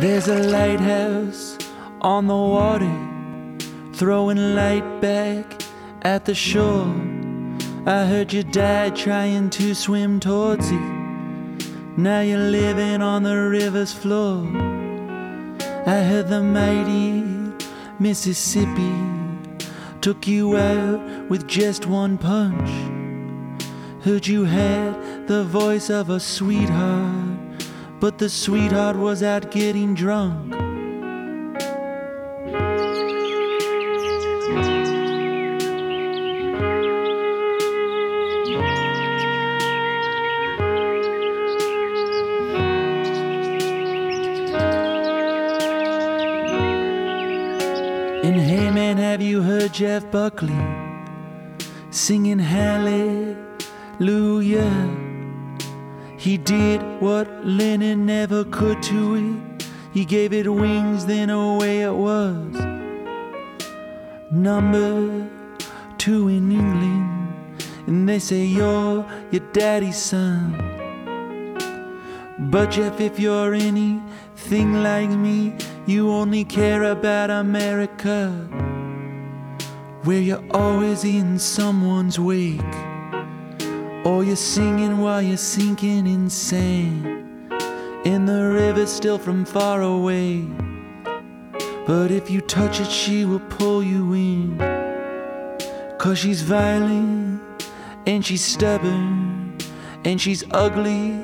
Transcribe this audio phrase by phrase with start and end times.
[0.00, 1.56] There's a lighthouse
[2.02, 2.94] on the water,
[3.94, 5.62] throwing light back
[6.02, 6.94] at the shore.
[7.86, 10.96] I heard your dad trying to swim towards it.
[11.96, 14.46] Now you're living on the river's floor.
[15.86, 17.24] I heard the mighty
[17.98, 18.92] Mississippi
[20.02, 22.68] took you out with just one punch.
[24.04, 27.15] Heard you had the voice of a sweetheart,
[28.00, 30.54] but the sweetheart was out getting drunk.
[48.24, 50.54] And hey man, have you heard Jeff Buckley
[51.90, 53.36] singing Hallelujah?
[56.18, 59.66] He did what Lennon never could to it.
[59.92, 62.54] He gave it wings, then away it was.
[64.30, 65.28] Number
[65.98, 70.54] two in England, and they say you're your daddy's son.
[72.38, 75.54] But Jeff, if you're anything like me,
[75.86, 78.30] you only care about America,
[80.04, 82.60] where you're always in someone's wake,
[84.06, 87.52] or you're singing while you're sinking in sand,
[88.04, 90.46] in the river still from far away.
[91.88, 94.58] But if you touch it, she will pull you in,
[95.98, 97.40] cause she's violent
[98.06, 99.58] and she's stubborn
[100.04, 101.20] and she's ugly,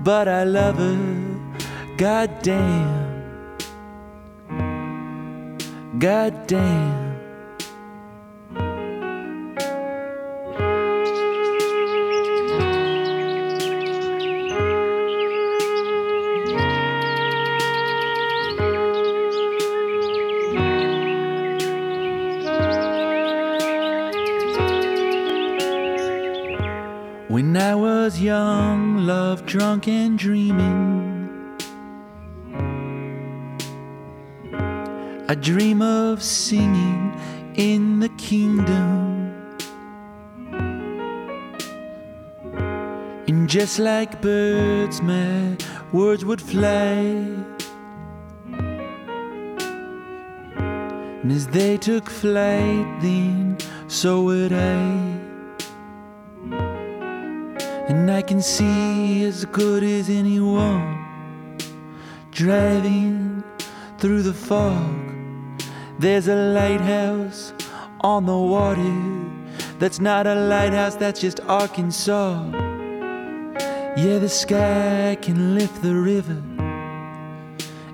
[0.00, 1.36] but I love her.
[1.96, 3.26] God damn.
[5.98, 7.05] God damn.
[27.36, 31.28] When I was young, love drunk and dreaming.
[35.28, 37.12] I dream of singing
[37.54, 39.34] in the kingdom.
[43.28, 45.58] And just like birds, my
[45.92, 46.94] words would fly.
[51.20, 53.58] And as they took flight, then
[53.88, 55.35] so would I.
[57.96, 61.02] And I can see as good as anyone
[62.30, 63.42] driving
[63.96, 65.62] through the fog.
[65.98, 67.54] There's a lighthouse
[68.02, 68.94] on the water.
[69.78, 72.50] That's not a lighthouse, that's just Arkansas.
[73.96, 76.42] Yeah, the sky can lift the river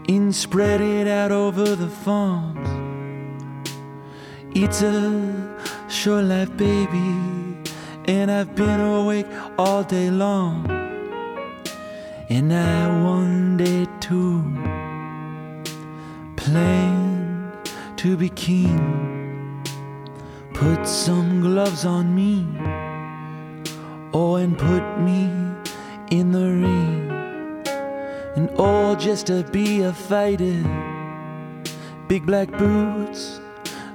[0.08, 2.69] and spread it out over the farms.
[4.52, 5.56] It's a
[5.88, 7.32] short life, baby,
[8.06, 9.26] and I've been awake
[9.58, 10.66] all day long.
[12.28, 14.42] And I one day too
[16.36, 17.52] plan
[17.96, 19.62] to be king.
[20.54, 22.46] Put some gloves on me,
[24.12, 25.30] oh, and put me
[26.10, 27.10] in the ring.
[28.36, 30.62] And all just to be a fighter.
[32.08, 33.40] Big black boots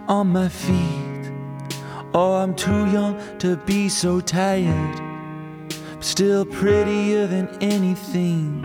[0.07, 1.06] on my feet.
[2.13, 5.01] Oh, I'm too young to be so tired.
[6.00, 8.63] Still prettier than anything.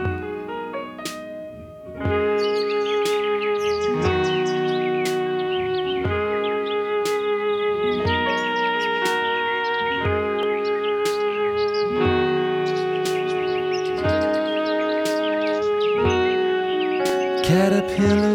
[17.44, 18.31] Caterpillar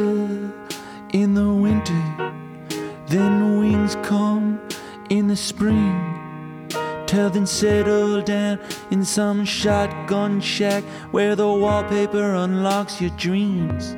[5.37, 6.67] spring.
[7.05, 8.59] Till then settle down
[8.91, 13.95] in some shotgun shack where the wallpaper unlocks your dreams.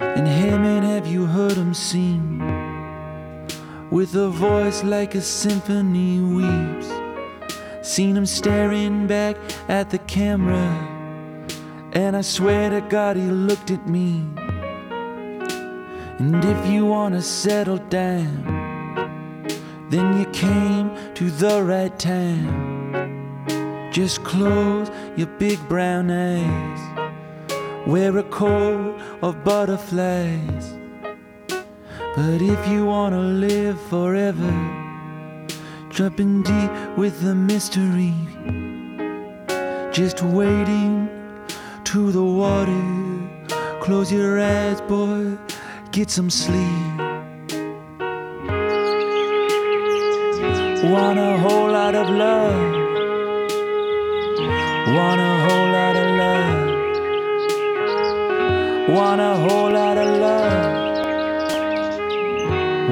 [0.00, 2.40] And hey man, have you heard him sing?
[3.90, 6.90] With a voice like a symphony weeps.
[7.82, 9.36] Seen him staring back
[9.68, 10.94] at the camera.
[11.92, 14.24] And I swear to God, he looked at me.
[16.18, 18.65] And if you wanna settle down,
[19.90, 22.76] then you came to the right time.
[23.92, 26.80] Just close your big brown eyes,
[27.86, 30.76] wear a coat of butterflies.
[32.16, 34.54] But if you wanna live forever,
[35.90, 38.14] jumping deep with the mystery,
[39.92, 41.08] just wading
[41.84, 42.84] to the water.
[43.80, 45.38] Close your eyes, boy,
[45.92, 46.95] get some sleep.
[50.96, 52.54] Want a whole lot of love.
[54.96, 56.48] Want a whole lot of love.
[58.88, 60.52] Want a whole lot of love.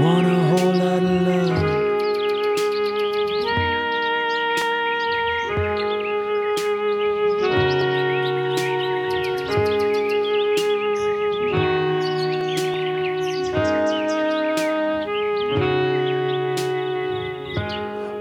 [0.05, 1.44] Want a whole lot of love.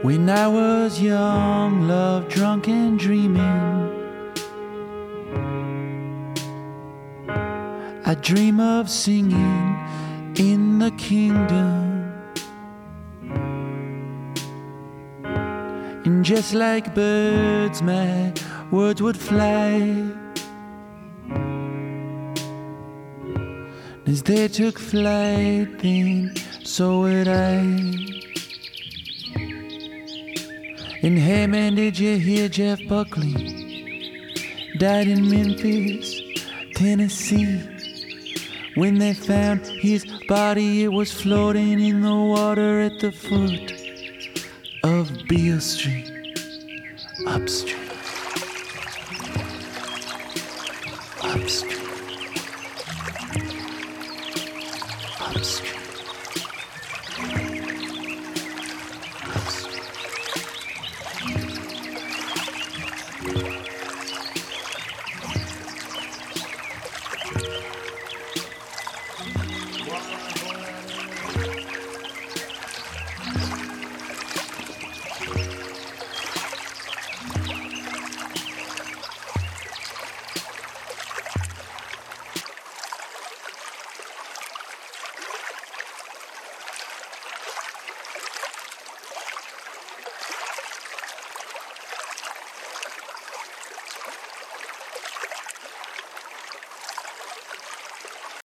[0.04, 3.90] When I was young, love drunk and dreaming.
[8.06, 9.78] I dream of singing
[10.36, 12.12] in the kingdom.
[16.04, 18.34] And just like birds, my
[18.72, 20.12] words would fly.
[24.06, 28.33] As they took flight, then so would I.
[31.04, 33.34] And hey man, did you hear Jeff Buckley
[34.78, 36.22] died in Memphis,
[36.76, 37.60] Tennessee?
[38.76, 43.74] When they found his body, it was floating in the water at the foot
[44.86, 46.10] of Beale Street,
[47.28, 47.82] upstream.
[51.22, 51.80] Upstream.
[55.20, 55.83] Upstream.